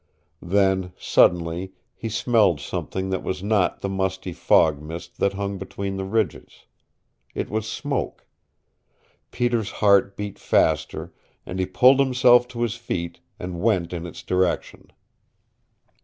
[0.41, 5.95] Then, suddenly, he smelled something that was not the musty fog mist that hung between
[5.95, 6.65] the ridges.
[7.35, 8.25] It was smoke.
[9.29, 11.13] Peter's heart beat faster,
[11.45, 14.87] and he pulled himself to his feet, and went in its direction.